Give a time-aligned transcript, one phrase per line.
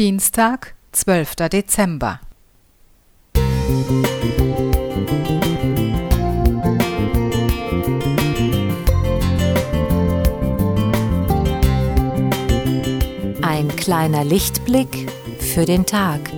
[0.00, 1.36] Dienstag, 12.
[1.50, 2.20] Dezember.
[13.42, 16.30] Ein kleiner Lichtblick für den Tag.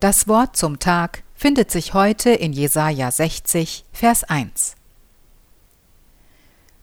[0.00, 4.74] Das Wort zum Tag findet sich heute in Jesaja 60, Vers 1.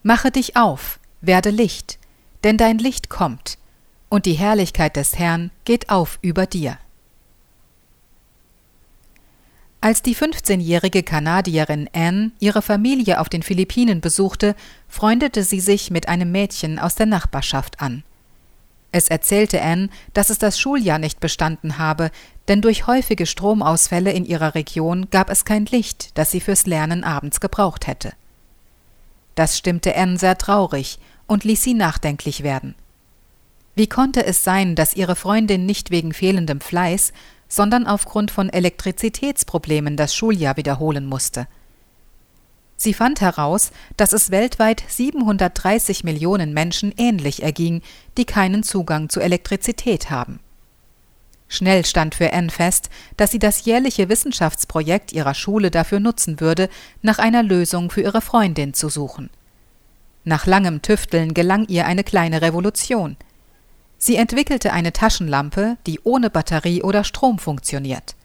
[0.04, 1.98] Mache dich auf, werde Licht,
[2.44, 3.58] denn dein Licht kommt,
[4.10, 6.78] und die Herrlichkeit des Herrn geht auf über dir.
[9.82, 14.56] Als die 15-jährige Kanadierin Anne ihre Familie auf den Philippinen besuchte,
[14.88, 18.04] freundete sie sich mit einem Mädchen aus der Nachbarschaft an.
[18.98, 22.10] Es erzählte Anne, dass es das Schuljahr nicht bestanden habe,
[22.48, 27.04] denn durch häufige Stromausfälle in ihrer Region gab es kein Licht, das sie fürs Lernen
[27.04, 28.14] abends gebraucht hätte.
[29.36, 32.74] Das stimmte Anne sehr traurig und ließ sie nachdenklich werden.
[33.76, 37.14] Wie konnte es sein, dass ihre Freundin nicht wegen fehlendem Fleiß,
[37.48, 41.48] sondern aufgrund von Elektrizitätsproblemen das Schuljahr wiederholen musste?
[42.78, 47.82] Sie fand heraus, dass es weltweit 730 Millionen Menschen ähnlich erging,
[48.18, 50.40] die keinen Zugang zu Elektrizität haben.
[51.50, 56.70] Schnell stand für Anne fest, dass sie das jährliche Wissenschaftsprojekt ihrer Schule dafür nutzen würde,
[57.02, 59.32] nach einer Lösung für ihre Freundin zu suchen.
[60.24, 63.16] Nach langem Tüfteln gelang ihr eine kleine Revolution.
[63.98, 68.16] Sie entwickelte eine Taschenlampe, die ohne Batterie oder Strom funktioniert.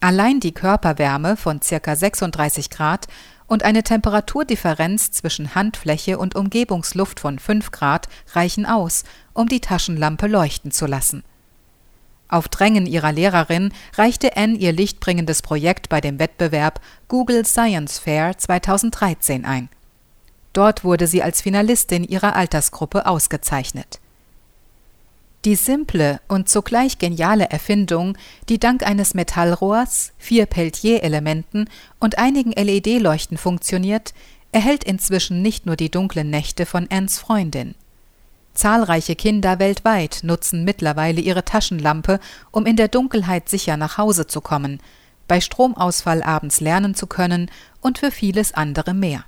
[0.00, 1.94] Allein die Körperwärme von ca.
[1.94, 3.06] 36 Grad
[3.46, 10.26] und eine Temperaturdifferenz zwischen Handfläche und Umgebungsluft von 5 Grad reichen aus, um die Taschenlampe
[10.26, 11.22] leuchten zu lassen.
[12.28, 18.36] Auf Drängen ihrer Lehrerin reichte Anne ihr lichtbringendes Projekt bei dem Wettbewerb Google Science Fair
[18.36, 19.68] 2013 ein.
[20.52, 24.00] Dort wurde sie als Finalistin ihrer Altersgruppe ausgezeichnet.
[25.44, 28.16] Die simple und zugleich geniale Erfindung,
[28.48, 31.68] die dank eines Metallrohrs, vier Peltier-Elementen
[32.00, 34.12] und einigen LED-Leuchten funktioniert,
[34.50, 37.74] erhält inzwischen nicht nur die dunklen Nächte von Anns Freundin.
[38.54, 42.18] Zahlreiche Kinder weltweit nutzen mittlerweile ihre Taschenlampe,
[42.50, 44.80] um in der Dunkelheit sicher nach Hause zu kommen,
[45.28, 49.24] bei Stromausfall abends lernen zu können und für vieles andere mehr.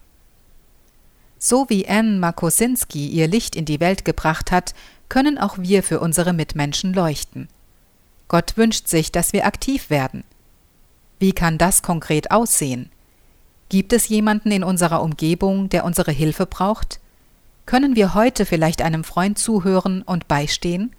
[1.39, 4.75] So wie Anne Makosinski ihr Licht in die Welt gebracht hat,
[5.09, 7.49] können auch wir für unsere Mitmenschen leuchten.
[8.29, 10.25] Gott wünscht sich, dass wir aktiv werden.
[11.19, 12.91] Wie kann das konkret aussehen?
[13.69, 17.01] Gibt es jemanden in unserer Umgebung, der unsere Hilfe braucht?
[17.67, 20.95] Können wir heute vielleicht einem Freund zuhören und beistehen?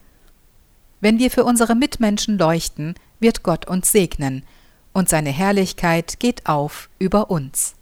[1.01, 4.43] Wenn wir für unsere Mitmenschen leuchten, wird Gott uns segnen,
[4.91, 7.75] und seine Herrlichkeit geht auf über uns.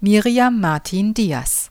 [0.00, 1.70] Miriam Martin Diaz